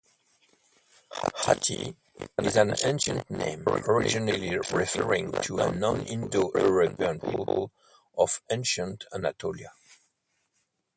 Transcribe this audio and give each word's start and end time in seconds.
'Hatti' 1.43 1.95
is 2.39 2.55
an 2.55 2.73
ancient 2.83 3.29
name, 3.29 3.63
originally 3.67 4.57
referring 4.71 5.31
to 5.43 5.59
a 5.59 5.71
non-Indo-European 5.71 7.19
people 7.19 7.71
of 8.17 8.41
ancient 8.49 9.03
Anatolia. 9.13 9.71